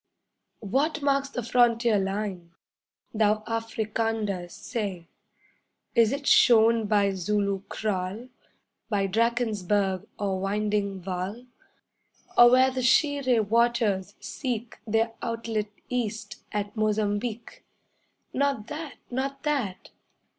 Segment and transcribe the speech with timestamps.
[0.65, 2.53] What marks the frontier line?
[3.13, 5.09] Thou Africander, say!
[5.93, 8.29] Is it shown by Zulu kraal,
[8.89, 11.45] By Drakensberg or winding Vaal,
[12.35, 17.63] Or where the Shiré waters seek Their outlet east at Mozambique?
[18.33, 18.95] 'Not that!
[19.11, 19.91] Not that!